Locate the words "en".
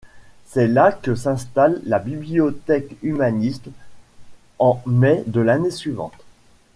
4.57-4.81